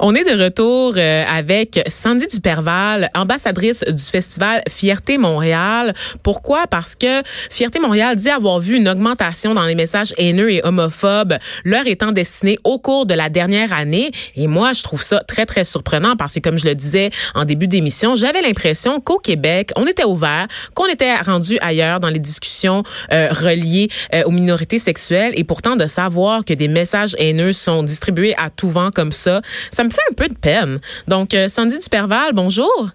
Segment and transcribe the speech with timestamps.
[0.00, 5.94] On est de retour euh, avec Sandy Duperval, ambassadrice du festival Fierté Montréal.
[6.22, 6.66] Pourquoi?
[6.66, 11.34] Parce que Fierté Montréal dit avoir vu une augmentation dans les messages haineux et homophobes,
[11.64, 14.10] leur étant destinés au cours de la dernière année.
[14.34, 17.44] Et moi, je trouve ça très, très surprenant parce que, comme je le disais en
[17.44, 22.18] début d'émission, j'avais l'impression qu'au Québec, on était ouvert, qu'on était rendu ailleurs dans les
[22.18, 22.82] discussions
[23.12, 25.32] euh, reliées euh, aux minorités sexuelles.
[25.36, 29.40] Et pourtant, de savoir que des messages haineux sont distribués à tout vent comme ça,
[29.70, 30.80] ça me fait un peu de peine.
[31.08, 32.88] Donc, euh, Sandy Duperval, bonjour.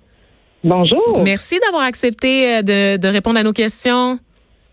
[0.63, 1.21] Bonjour.
[1.23, 4.20] Merci d'avoir accepté euh, de, de, répondre à nos questions.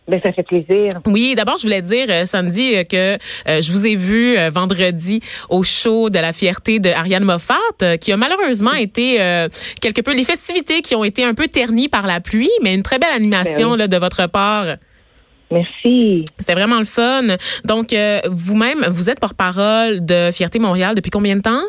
[0.09, 0.87] Ben, ça fait plaisir.
[1.07, 6.11] Oui, d'abord, je voulais dire, euh, Sandy, que je vous ai vu vendredi au show
[6.11, 9.17] de la fierté de Ariane Moffat, qui a malheureusement été
[9.81, 12.85] quelque peu les festivités qui ont été un peu ternies par la pluie, mais une
[12.85, 14.77] très belle animation ben là, de votre part.
[15.51, 16.25] Merci.
[16.39, 17.25] C'était vraiment le fun.
[17.65, 17.93] Donc,
[18.31, 21.65] vous-même, vous êtes porte-parole de Fierté Montréal depuis combien de temps?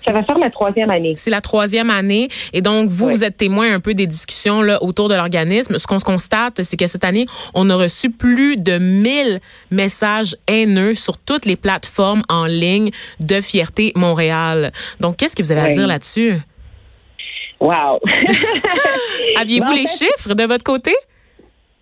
[0.00, 1.12] Ça va faire ma troisième année.
[1.16, 2.28] C'est la troisième année.
[2.54, 5.76] Et donc, vous, vous êtes témoin un peu des discussions là, autour de l'organisme.
[5.76, 10.36] Ce qu'on se constate, c'est que cette année, on a reçu plus de 1000 messages
[10.48, 14.72] haineux sur toutes les plateformes en ligne de Fierté Montréal.
[15.00, 16.32] Donc, qu'est-ce que vous avez à dire là-dessus?
[17.60, 18.00] Wow!
[19.36, 20.92] Aviez-vous les chiffres de votre côté?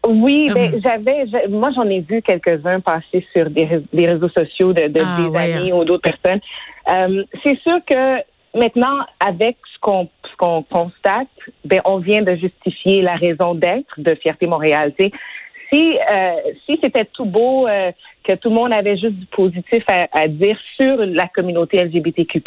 [0.08, 0.80] Oui, ben, hum.
[0.82, 5.54] j'avais, moi j'en ai vu quelques-uns passer sur des, réseaux sociaux de, de ah, des
[5.54, 6.40] amis ou d'autres personnes.
[6.88, 8.22] Euh, c'est sûr que
[8.58, 11.28] maintenant, avec ce qu'on ce qu'on constate,
[11.64, 14.94] ben on vient de justifier la raison d'être de Fierté Montréal.
[14.98, 16.32] si euh,
[16.64, 17.92] si c'était tout beau euh,
[18.24, 22.42] que tout le monde avait juste du positif à, à dire sur la communauté LGBTQ+,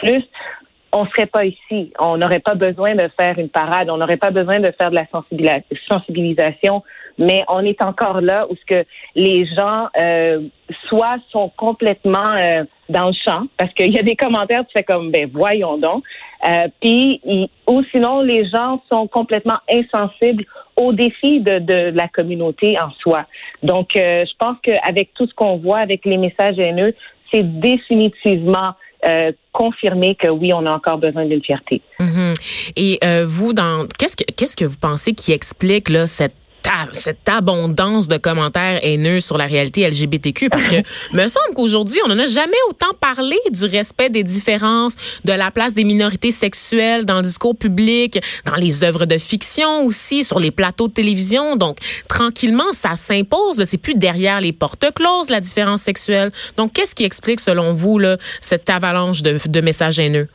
[0.91, 1.93] on serait pas ici.
[1.99, 3.89] On n'aurait pas besoin de faire une parade.
[3.89, 5.05] On n'aurait pas besoin de faire de la
[5.89, 6.83] sensibilisation.
[7.17, 10.41] Mais on est encore là où ce que les gens euh,
[10.87, 14.83] soit sont complètement euh, dans le champ parce qu'il y a des commentaires tu fais
[14.83, 16.03] comme ben voyons donc.
[16.47, 17.21] Euh, puis
[17.67, 20.45] ou sinon les gens sont complètement insensibles
[20.77, 23.25] aux défis de, de la communauté en soi.
[23.61, 26.93] Donc je pense qu'avec tout ce qu'on voit avec les messages haineux,
[27.31, 28.73] c'est définitivement
[29.07, 31.81] euh, confirmer que oui, on a encore besoin d'une fierté.
[31.99, 32.71] Mm-hmm.
[32.75, 36.35] Et euh, vous, dans qu'est-ce que qu'est-ce que vous pensez qui explique là cette
[36.93, 40.75] cette abondance de commentaires haineux sur la réalité LGBTQ parce que
[41.13, 44.95] me semble qu'aujourd'hui on n'en a jamais autant parlé du respect des différences,
[45.25, 49.85] de la place des minorités sexuelles dans le discours public, dans les œuvres de fiction
[49.85, 51.55] aussi, sur les plateaux de télévision.
[51.55, 51.77] Donc
[52.07, 53.63] tranquillement ça s'impose.
[53.63, 56.31] C'est plus derrière les portes closes la différence sexuelle.
[56.57, 60.27] Donc qu'est-ce qui explique selon vous là, cette avalanche de, de messages haineux?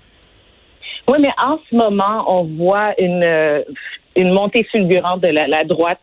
[1.09, 3.63] Oui, mais en ce moment, on voit une, euh,
[4.17, 6.01] une montée fulgurante de la, droite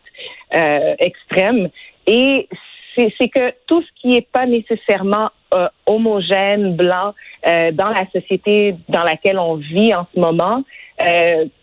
[0.54, 1.68] euh, extrême.
[2.06, 2.48] Et
[2.96, 7.12] c'est que tout ce qui n'est pas nécessairement euh, homogène, blanc,
[7.46, 10.62] euh, dans la société dans laquelle on vit en ce moment,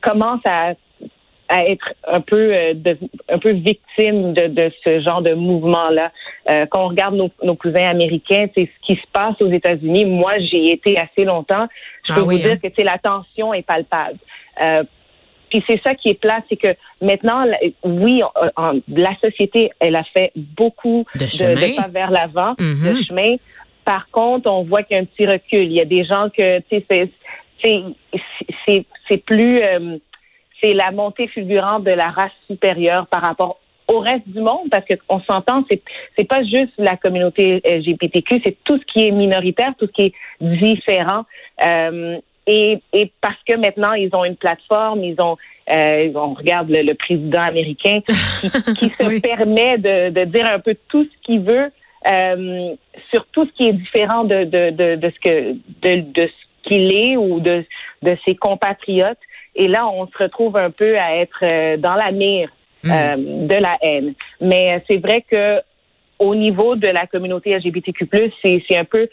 [0.01, 0.73] commence à,
[1.47, 2.53] à, être un peu,
[3.29, 6.12] un peu victime de, de ce genre de mouvement-là.
[6.69, 10.06] quand on regarde nos, nos cousins américains, c'est ce qui se passe aux États-Unis.
[10.06, 11.68] Moi, j'y ai été assez longtemps.
[12.06, 12.69] Je peux ah vous dire hein?
[12.69, 14.18] que la tension est palpable.
[15.51, 16.69] Puis c'est ça qui est plat, c'est que
[17.01, 17.45] maintenant,
[17.84, 18.23] oui,
[18.88, 23.06] la société, elle a fait beaucoup de, pas vers l'avant, de mm-hmm.
[23.06, 23.35] chemin.
[23.84, 25.63] Par contre, on voit qu'il y a un petit recul.
[25.63, 27.12] Il y a des gens que, tu sais,
[28.66, 29.97] c'est c'est plus, euh,
[30.63, 34.85] c'est la montée fulgurante de la race supérieure par rapport au reste du monde, parce
[34.85, 35.81] qu'on s'entend, c'est
[36.18, 40.01] c'est pas juste la communauté LGBTQ, c'est tout ce qui est minoritaire, tout ce qui
[40.03, 41.25] est différent.
[41.68, 45.38] Euh, et, et, parce que maintenant ils ont une plateforme, ils ont,
[45.69, 50.75] euh, on regarde le, président américain qui, qui se permet de, de, dire un peu
[50.90, 51.72] tout ce qu'il veut
[52.12, 52.75] euh,
[53.13, 56.69] sur tout ce qui est différent de, de, de, de ce que de, de ce
[56.69, 57.63] qu'il est ou de,
[58.01, 59.19] de ses compatriotes.
[59.56, 62.50] Et là, on se retrouve un peu à être euh, dans la mire
[62.84, 62.91] mm.
[62.91, 63.16] euh,
[63.47, 64.13] de la haine.
[64.40, 65.62] Mais c'est vrai que
[66.18, 68.07] au niveau de la communauté LGBTQ+,
[68.44, 69.09] c'est un peu,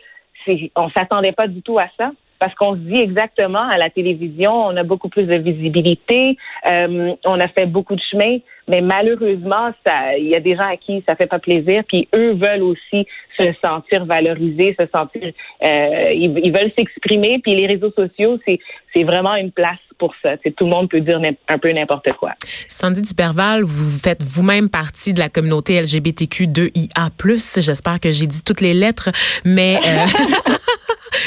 [0.77, 4.53] on s'attendait pas du tout à ça parce qu'on se dit exactement à la télévision,
[4.53, 6.37] on a beaucoup plus de visibilité,
[6.71, 8.39] euh, on a fait beaucoup de chemin,
[8.69, 9.71] mais malheureusement,
[10.19, 13.07] il y a des gens à qui ça fait pas plaisir, puis eux veulent aussi
[13.39, 15.33] se sentir valorisés, se sentir,
[15.65, 18.59] euh, ils, veulent s'exprimer, puis les réseaux sociaux, c'est
[18.95, 20.31] c'est vraiment une place pour ça.
[20.43, 22.33] C'est tout le monde peut dire un peu n'importe quoi.
[22.69, 27.61] Sandy Duperval, vous faites vous-même partie de la communauté LGBTQ2IA+.
[27.61, 29.11] J'espère que j'ai dit toutes les lettres,
[29.45, 30.05] mais euh,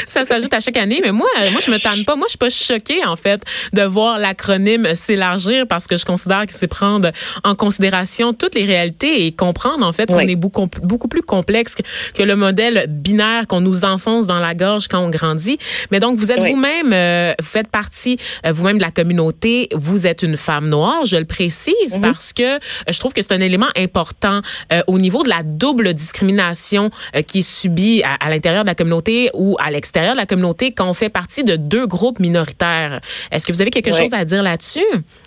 [0.05, 0.99] ça s'ajoute à chaque année.
[1.03, 2.15] Mais moi, moi, je me tanne pas.
[2.15, 3.41] Moi, je suis pas choquée, en fait,
[3.73, 7.11] de voir l'acronyme s'élargir parce que je considère que c'est prendre
[7.43, 11.75] en considération toutes les réalités et comprendre, en fait, qu'on est beaucoup, beaucoup plus complexe
[11.75, 15.57] que, le modèle binaire qu'on nous enfonce dans la gorge quand on grandit.
[15.89, 19.69] Mais donc, vous êtes vous-même, euh, vous faites partie euh, vous-même de la communauté.
[19.73, 22.01] Vous êtes une femme noire, je le précise, mm-hmm.
[22.01, 22.59] parce que euh,
[22.89, 24.41] je trouve que c'est un élément important
[24.87, 26.89] au niveau de la double discrimination
[27.27, 30.89] qui est subie à, l'intérieur de la communauté ou à l'extérieur de la communauté quand
[30.89, 33.01] on fait partie de deux groupes minoritaires.
[33.31, 34.79] Est-ce que vous avez quelque chose à dire là-dessus?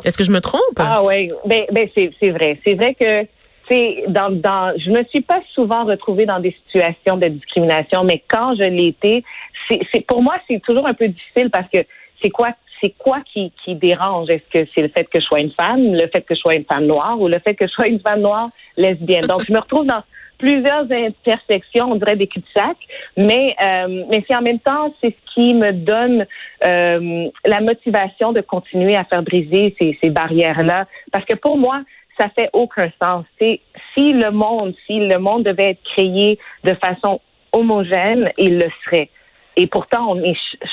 [0.04, 0.78] Est-ce que je me trompe?
[0.78, 2.58] Ah oui, ben, ben c'est vrai.
[2.66, 3.26] C'est vrai que
[3.68, 8.22] c'est dans, dans, je me suis pas souvent retrouvée dans des situations de discrimination, mais
[8.28, 9.24] quand je l'ai été,
[9.70, 11.78] c'est pour moi c'est toujours un peu difficile parce que
[12.22, 12.50] c'est quoi
[12.80, 14.28] c'est quoi qui, qui dérange?
[14.28, 16.54] Est-ce que c'est le fait que je sois une femme, le fait que je sois
[16.54, 19.26] une femme noire ou le fait que je sois une femme noire lesbienne?
[19.26, 20.02] Donc je me retrouve dans
[20.38, 22.76] plusieurs intersections, on dirait des cul-de-sac,
[23.16, 26.26] mais euh, mais c'est en même temps c'est ce qui me donne
[26.64, 31.56] euh, la motivation de continuer à faire briser ces, ces barrières là, parce que pour
[31.56, 31.82] moi
[32.18, 33.24] ça fait aucun sens.
[33.40, 33.60] C'est
[33.92, 37.20] si le monde, si le monde devait être créé de façon
[37.52, 39.10] homogène, il le serait.
[39.56, 40.16] Et pourtant,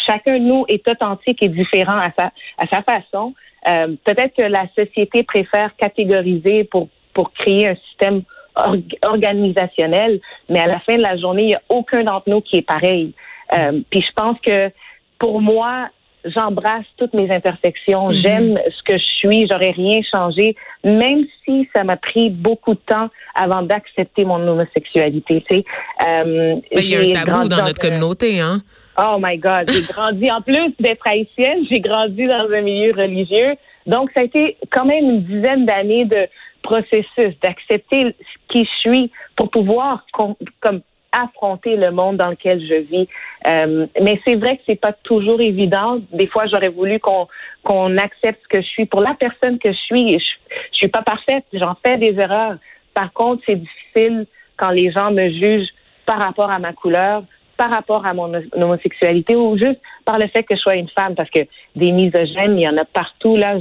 [0.07, 3.33] chacun de nous est authentique et différent à sa, à sa façon.
[3.69, 8.23] Euh, peut-être que la société préfère catégoriser pour, pour créer un système
[8.55, 10.19] organisationnel,
[10.49, 12.67] mais à la fin de la journée, il n'y a aucun d'entre nous qui est
[12.67, 13.13] pareil.
[13.53, 14.71] Euh, puis je pense que
[15.19, 15.89] pour moi,
[16.25, 18.09] j'embrasse toutes mes intersections.
[18.09, 18.15] Mhm.
[18.15, 19.47] J'aime ce que je suis.
[19.47, 25.43] J'aurais rien changé, même si ça m'a pris beaucoup de temps avant d'accepter mon homosexualité.
[25.49, 25.65] Tu sais,
[26.07, 28.59] euh, il y a un tabou dans, notre communauté, hein.
[28.97, 33.55] Oh my God, j'ai grandi en plus d'être haïtienne, j'ai grandi dans un milieu religieux.
[33.87, 36.27] Donc ça a été quand même une dizaine d'années de
[36.61, 38.15] processus d'accepter
[38.49, 40.05] qui je suis pour pouvoir
[40.61, 40.81] comme
[41.11, 43.07] affronter le monde dans lequel je vis.
[43.47, 45.99] Euh, mais c'est vrai que c'est pas toujours évident.
[46.13, 47.27] Des fois, j'aurais voulu qu'on
[47.63, 50.19] qu'on accepte ce que je suis pour la personne que je suis.
[50.19, 50.25] Je,
[50.71, 52.55] je suis pas parfaite, j'en fais des erreurs.
[52.93, 54.25] Par contre, c'est difficile
[54.57, 55.69] quand les gens me jugent
[56.05, 57.23] par rapport à ma couleur,
[57.57, 61.15] par rapport à mon homosexualité ou juste par le fait que je sois une femme,
[61.15, 61.41] parce que
[61.75, 63.57] des misogènes, il y en a partout là.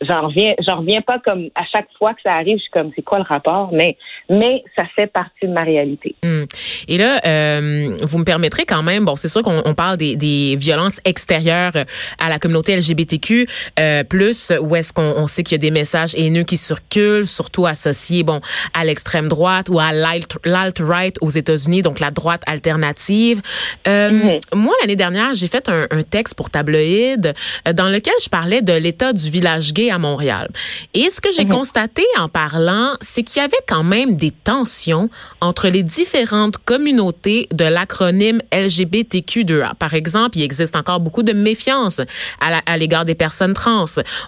[0.00, 2.90] J'en reviens, j'en reviens pas comme à chaque fois que ça arrive, je suis comme
[2.94, 3.96] c'est quoi le rapport, mais
[4.30, 6.14] mais ça fait partie de ma réalité.
[6.22, 6.44] Hmm.
[6.86, 10.56] Et là, euh, vous me permettrez quand même, bon, c'est sûr qu'on parle des, des,
[10.56, 11.72] violences extérieures
[12.18, 13.46] à la communauté LGBTQ,
[13.78, 17.26] euh, plus où est-ce qu'on on sait qu'il y a des messages haineux qui circulent,
[17.26, 18.40] surtout associés, bon,
[18.74, 23.40] à l'extrême droite ou à l'alt-right aux États-Unis, donc la droite alternative.
[23.86, 24.40] Euh, mm-hmm.
[24.54, 27.34] Moi, l'année dernière, j'ai fait un, un, texte pour tabloïd
[27.66, 30.48] euh, dans lequel je parlais de l'état du village gay à Montréal.
[30.94, 31.52] Et ce que j'ai mhm.
[31.52, 37.48] constaté en parlant, c'est qu'il y avait quand même des tensions entre les différentes communautés
[37.52, 39.74] de l'acronyme LGBTQ2A.
[39.74, 42.00] Par exemple, il existe encore beaucoup de méfiance
[42.40, 43.84] à l'égard des personnes trans.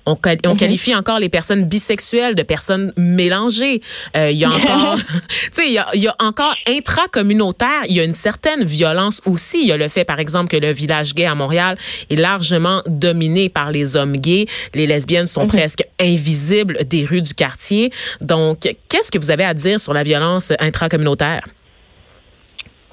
[0.06, 0.56] On, on mhm.
[0.56, 3.80] qualifie encore les personnes bisexuelles de personnes mélangées.
[4.16, 4.96] Euh, il y a encore,
[5.28, 9.60] tu sais, il il y a encore intracommunautaire, il y a une certaine violence aussi.
[9.60, 11.76] Il y a le fait, par exemple, que le village gay à Montréal
[12.10, 14.46] est largement dominé par les hommes gays.
[14.74, 17.90] Les lesbiennes sont presque invisibles des rues du quartier.
[18.20, 21.44] Donc, qu'est-ce que vous avez à dire sur la violence intracommunautaire?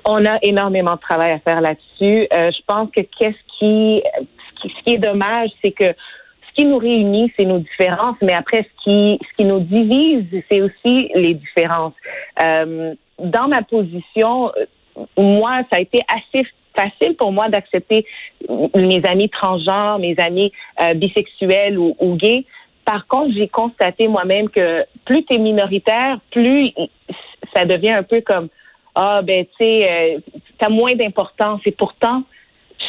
[0.06, 2.28] On a énormément de travail à faire là-dessus.
[2.32, 4.02] Euh, je pense que qu'est-ce qui,
[4.64, 8.64] ce qui est dommage, c'est que ce qui nous réunit, c'est nos différences, mais après,
[8.64, 11.94] ce qui, ce qui nous divise, c'est aussi les différences.
[12.42, 14.52] Euh, dans ma position,
[15.18, 16.48] moi, ça a été assez
[16.78, 18.06] facile pour moi d'accepter
[18.76, 20.52] mes amis transgenres, mes amis
[20.82, 22.46] euh, bisexuels ou, gays.
[22.86, 26.72] Par contre, j'ai constaté moi-même que plus tu es minoritaire, plus
[27.56, 28.50] ça devient un peu comme
[28.96, 30.20] ah ben tu sais, euh,
[30.60, 31.62] a moins d'importance.
[31.66, 32.24] Et pourtant,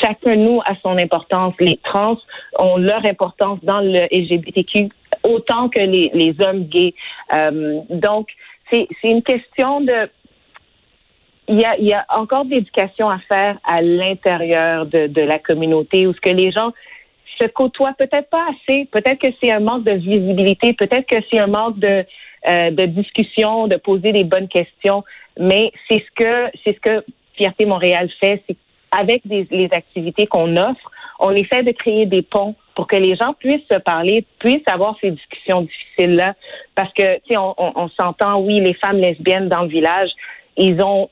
[0.00, 1.54] chacun de nous a son importance.
[1.60, 2.16] Les trans
[2.58, 4.88] ont leur importance dans le LGBTQ
[5.24, 6.94] autant que les, les hommes gays.
[7.34, 8.28] Euh, donc,
[8.70, 10.08] c'est une question de
[11.48, 16.06] il y a, y a encore d'éducation à faire à l'intérieur de, de la communauté
[16.06, 16.72] où ce que les gens
[17.40, 21.38] se côtoient peut-être pas assez, peut-être que c'est un manque de visibilité, peut-être que c'est
[21.38, 22.04] un manque de,
[22.48, 25.04] euh, de discussion, de poser des bonnes questions,
[25.38, 28.56] mais c'est ce que c'est ce que Fierté Montréal fait, c'est
[28.90, 30.90] avec des, les activités qu'on offre,
[31.20, 34.96] on essaie de créer des ponts pour que les gens puissent se parler, puissent avoir
[35.00, 36.34] ces discussions difficiles là,
[36.74, 40.10] parce que tu sais, on, on, on s'entend, oui, les femmes lesbiennes dans le village,
[40.56, 41.08] ils ont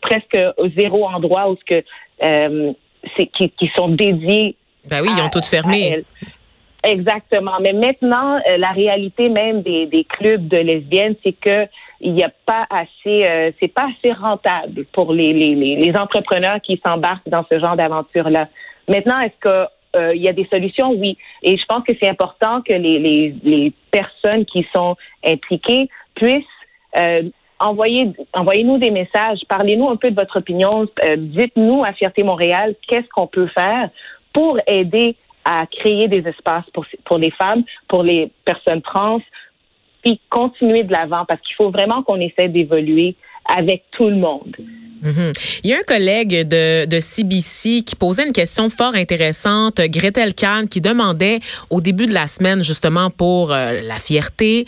[0.00, 0.38] presque
[0.76, 1.84] zéro endroit où ce que
[2.24, 2.72] euh,
[3.16, 4.56] c'est qui, qui, sont dédiés.
[4.88, 6.04] Ben oui, ils ont toutes fermé.
[6.84, 7.58] Exactement.
[7.60, 11.66] Mais maintenant, euh, la réalité même des, des clubs de lesbiennes, c'est que
[12.00, 16.60] il n'y a pas assez, euh, c'est pas assez rentable pour les, les, les entrepreneurs
[16.60, 18.48] qui s'embarquent dans ce genre d'aventure-là.
[18.88, 21.18] Maintenant, est-ce que euh, il y a des solutions, oui.
[21.42, 26.44] Et je pense que c'est important que les, les, les, personnes qui sont impliquées puissent
[26.98, 27.22] euh,
[27.58, 32.74] envoyer, envoyez-nous des messages, parlez-nous un peu de votre opinion, euh, dites-nous à Fierté Montréal
[32.88, 33.90] qu'est-ce qu'on peut faire
[34.32, 39.20] pour aider à créer des espaces pour, pour les femmes, pour les personnes trans,
[40.02, 44.56] puis continuer de l'avant parce qu'il faut vraiment qu'on essaie d'évoluer avec tout le monde.
[45.02, 45.32] Mhm.
[45.64, 50.32] Il y a un collègue de, de CBC qui posait une question fort intéressante, Gretel
[50.32, 51.40] Kahn, qui demandait
[51.70, 54.64] au début de la semaine justement pour euh, la fierté,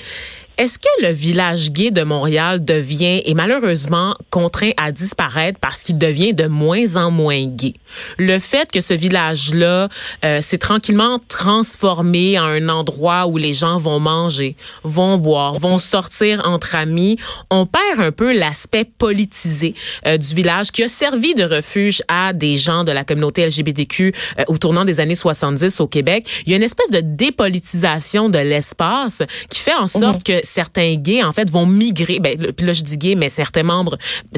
[0.57, 5.99] est-ce que le village gay de Montréal devient et malheureusement contraint à disparaître parce qu'il
[5.99, 7.75] devient de moins en moins gay?
[8.19, 9.89] Le fait que ce village-là
[10.25, 15.79] euh, s'est tranquillement transformé en un endroit où les gens vont manger, vont boire, vont
[15.79, 17.19] sortir entre amis,
[17.51, 19.75] on perd un peu l'aspect politisé
[20.07, 24.13] euh, du village qui a servi de refuge à des gens de la communauté LGBTQ
[24.39, 26.27] euh, au tournant des années 70 au Québec.
[26.47, 30.41] Il y a une espèce de dépolitisation de l'espace qui fait en sorte mhm.
[30.41, 32.21] que certains gays, en fait, vont migrer.
[32.21, 33.97] Ben, là, je dis gay, mais certains membres,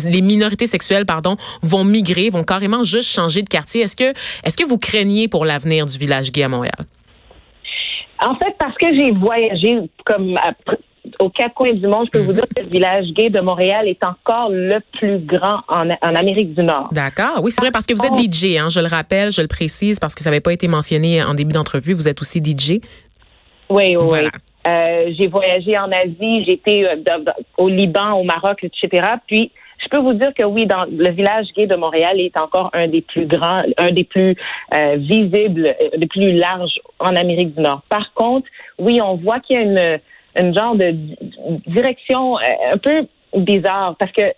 [0.09, 3.83] les minorités sexuelles, pardon, vont migrer, vont carrément juste changer de quartier.
[3.83, 4.13] Est-ce que,
[4.45, 6.79] est-ce que vous craignez pour l'avenir du village gay à Montréal?
[8.21, 10.37] En fait, parce que j'ai voyagé comme
[11.21, 12.37] aux quatre coins du monde, je peux vous mhm.
[12.37, 16.63] dire que le village gay de Montréal est encore le plus grand en, Amérique du
[16.63, 16.89] Nord.
[16.93, 17.41] D'accord.
[17.43, 19.99] Oui, c'est vrai parce que vous êtes DJ, hein, je le rappelle, je le précise
[19.99, 21.93] parce que ça n'avait pas été mentionné en début d'entrevue.
[21.93, 22.81] Vous êtes aussi DJ.
[23.69, 24.19] Oui, oui.
[24.67, 26.97] Euh, j'ai voyagé en Asie, été euh,
[27.57, 29.05] au Liban, au Maroc, etc.
[29.27, 32.71] Puis, je peux vous dire que oui, dans le village gay de Montréal est encore
[32.73, 34.35] un des plus grands, un des plus
[34.75, 37.83] euh, visibles, des plus larges en Amérique du Nord.
[37.89, 40.01] Par contre, oui, on voit qu'il y a une,
[40.41, 40.95] une genre de
[41.67, 43.07] direction un peu
[43.37, 44.33] bizarre parce que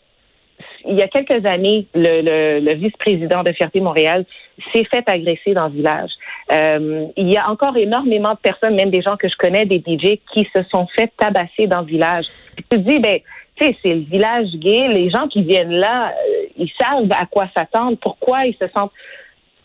[0.87, 4.25] il y a quelques années, le, vice-président de Fierté Montréal
[4.73, 6.11] s'est fait agresser dans le village.
[6.53, 9.79] Euh, il y a encore énormément de personnes, même des gens que je connais, des
[9.79, 12.27] DJ, qui se sont fait tabasser dans le village.
[12.57, 13.21] tu te dis, ben,
[13.57, 14.89] tu sais, c'est le village gay.
[14.89, 18.93] Les gens qui viennent là, euh, ils savent à quoi s'attendre, pourquoi ils se sentent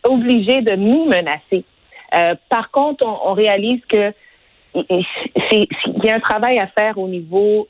[0.03, 1.63] obligés de nous menacer.
[2.15, 4.13] Euh, par contre, on, réalise que
[4.75, 5.05] il
[6.03, 7.67] y a un travail à faire au niveau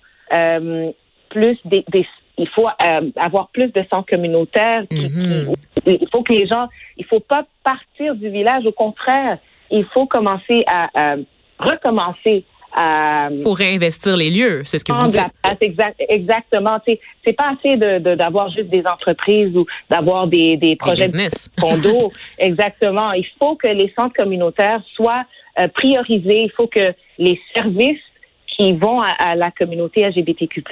[1.29, 2.05] plus des, des
[2.37, 4.83] il faut euh, avoir plus de centres communautaires.
[4.91, 5.53] Mhm.
[5.85, 8.65] il faut que les gens, il faut pas partir du village.
[8.65, 9.37] Au contraire,
[9.69, 11.15] il faut commencer à,
[11.59, 12.43] recommencer
[12.75, 15.21] à pour réinvestir les lieux, c'est ce que vous dites.
[15.61, 16.79] exact, exactement.
[16.85, 22.11] C'est pas assez de d'avoir juste des entreprises ou d'avoir des, des projets de condos.
[22.39, 23.11] exactement.
[23.13, 25.23] Il faut que les centres communautaires soient
[25.59, 26.45] euh, priorisés.
[26.45, 28.01] Il faut que les services
[28.55, 30.63] qui vont à, la communauté LGBTQ+,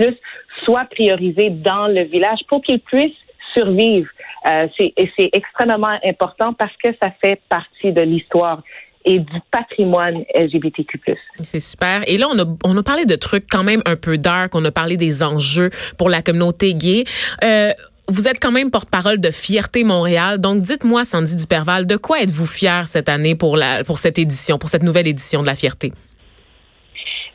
[0.65, 3.11] soient priorisés dans le village pour qu'ils puissent
[3.55, 4.07] survivre.
[4.49, 8.61] Euh, c'est extrêmement important parce que ça fait partie de l'histoire
[9.05, 10.99] et du patrimoine LGBTQ+.
[11.41, 12.03] C'est super.
[12.07, 14.53] Et là, on a, on a parlé de trucs quand même un peu dark.
[14.55, 17.03] On a parlé des enjeux pour la communauté gay.
[17.43, 17.71] Euh,
[18.07, 20.39] vous êtes quand même porte-parole de Fierté Montréal.
[20.39, 24.57] Donc, dites-moi, Sandy Duperval, de quoi êtes-vous fière cette année pour, la, pour cette édition,
[24.57, 25.93] pour cette nouvelle édition de la Fierté?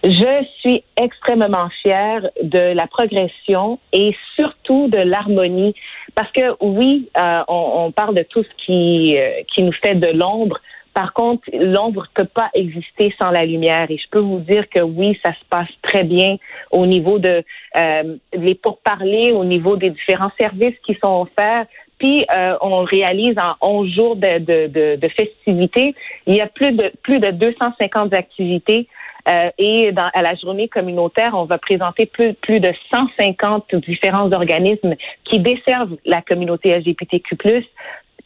[0.04, 5.74] Je suis extrêmement fière de la progression et surtout de l'harmonie
[6.14, 10.08] parce que oui, euh, on, parle de tout ce qui, euh, qui nous fait de
[10.08, 10.58] l'ombre.
[10.94, 13.90] Par contre, l'ombre ne peut pas exister sans la lumière.
[13.90, 16.36] Et je peux vous dire que oui, ça se passe très bien
[16.70, 17.44] au niveau de
[17.76, 21.66] euh, les pourparlers, au niveau des différents services qui sont offerts.
[21.98, 25.94] Puis euh, on réalise en 11 jours de, de, de, de, festivités.
[26.26, 28.86] Il y a plus de plus de 250 activités
[29.28, 34.30] euh, et dans, à la journée communautaire, on va présenter plus, plus de 150 différents
[34.30, 37.36] organismes qui desservent la communauté LGBTQ+.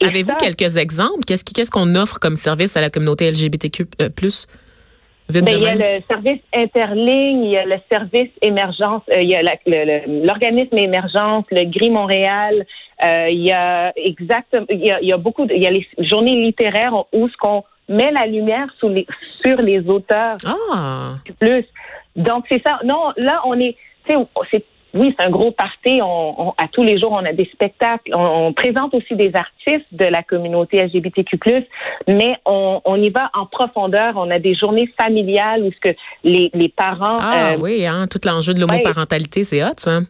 [0.03, 1.25] Avez-vous quelques exemples?
[1.27, 3.87] Qu'est-ce qu'est-ce qu'on offre comme service à la communauté LGBTQ+.
[5.33, 9.29] Ben, il y a le service interligne, il y a le service émergence, euh, il
[9.29, 9.43] y a
[10.07, 12.65] l'organisme émergence, le Gris Montréal, euh,
[13.03, 15.71] il y a exactement, il y a, il y a beaucoup, de, il y a
[15.71, 19.07] les journées littéraires où ce qu'on met la lumière sur les,
[19.45, 20.37] sur les auteurs.
[20.47, 21.15] Ah.
[21.39, 21.65] Plus.
[22.17, 22.79] Donc, c'est ça.
[22.85, 23.77] Non, là, on est,
[24.07, 24.17] c'est,
[24.95, 26.01] oui, c'est un gros party.
[26.03, 28.13] On, à tous les jours, on a des spectacles.
[28.15, 31.39] On, présente aussi des artistes de la communauté LGBTQ+,
[32.09, 34.15] mais on, on, y va en profondeur.
[34.17, 37.19] On a des journées familiales où ce que les, les parents...
[37.21, 40.01] Ah euh, oui, hein, tout l'enjeu de l'homoparentalité, c'est hot, ça.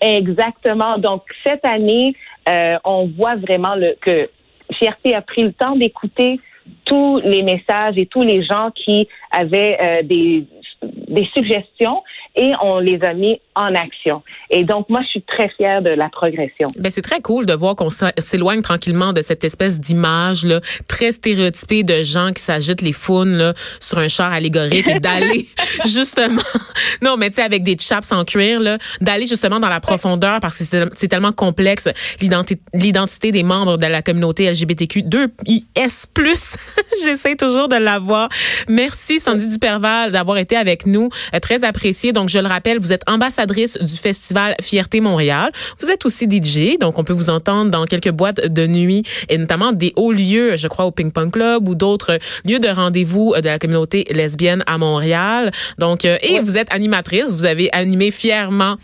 [0.00, 0.98] Exactement.
[0.98, 2.14] Donc, cette année,
[2.48, 4.28] euh, on voit vraiment le, que
[4.74, 6.40] Fierté a pris le temps d'écouter
[6.84, 10.44] tous les messages et tous les gens qui avaient euh, des
[10.82, 12.02] des suggestions
[12.36, 14.22] et on les a mis en action.
[14.50, 16.68] Et donc, moi, je suis très fière de la progression.
[16.78, 21.12] Ben, c'est très cool de voir qu'on s'éloigne tranquillement de cette espèce d'image là, très
[21.12, 25.46] stéréotypée de gens qui s'agitent les founes là, sur un char allégorique et d'aller
[25.84, 26.42] justement,
[27.02, 30.40] non, mais tu sais, avec des chaps en cuir, là, d'aller justement dans la profondeur
[30.40, 31.88] parce que c'est tellement complexe
[32.20, 35.68] l'identité des membres de la communauté LGBTQ2IS+.
[37.02, 38.28] J'essaie toujours de l'avoir.
[38.68, 41.10] Merci, Sandy Duperval, d'avoir été avec nous.
[41.34, 42.12] Euh, très apprécié.
[42.18, 45.52] Donc, je le rappelle, vous êtes ambassadrice du festival Fierté Montréal.
[45.78, 49.38] Vous êtes aussi DJ, donc on peut vous entendre dans quelques boîtes de nuit et
[49.38, 53.36] notamment des hauts lieux, je crois au Ping Pong Club ou d'autres lieux de rendez-vous
[53.40, 55.52] de la communauté lesbienne à Montréal.
[55.78, 57.32] Donc, euh, et vous êtes animatrice.
[57.32, 58.74] Vous avez animé fièrement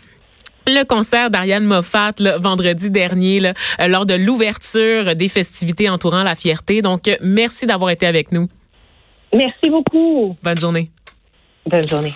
[0.65, 6.23] le concert d'Ariane Moffat le vendredi dernier là, euh, lors de l'ouverture des festivités entourant
[6.23, 6.81] la fierté.
[6.81, 8.47] Donc, euh, merci d'avoir été avec nous.
[9.33, 10.37] Merci beaucoup.
[10.41, 10.89] Bonne journée.
[11.65, 12.13] Bonne journée.